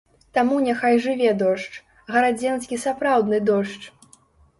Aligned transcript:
Таму 0.35 0.55
няхай 0.67 0.95
жыве 1.03 1.33
дождж, 1.41 1.75
гарадзенскі 2.15 2.79
сапраўдны 2.85 3.37
дождж! 3.51 3.83